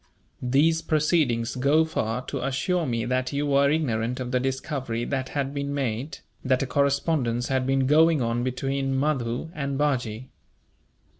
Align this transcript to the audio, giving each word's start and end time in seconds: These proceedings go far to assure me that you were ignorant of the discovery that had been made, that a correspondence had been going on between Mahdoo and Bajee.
These 0.41 0.81
proceedings 0.81 1.55
go 1.55 1.85
far 1.85 2.23
to 2.25 2.43
assure 2.43 2.87
me 2.87 3.05
that 3.05 3.31
you 3.33 3.45
were 3.45 3.69
ignorant 3.69 4.19
of 4.19 4.31
the 4.31 4.39
discovery 4.39 5.05
that 5.05 5.29
had 5.29 5.53
been 5.53 5.75
made, 5.75 6.17
that 6.43 6.63
a 6.63 6.65
correspondence 6.65 7.49
had 7.49 7.67
been 7.67 7.85
going 7.85 8.19
on 8.19 8.43
between 8.43 8.95
Mahdoo 8.95 9.49
and 9.53 9.77
Bajee. 9.77 10.29